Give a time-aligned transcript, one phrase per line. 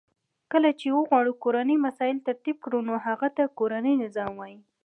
[0.51, 4.55] کله چی وغواړو کورنی مسایل ترتیب کړو نو هغه ته کورنی نظام وای.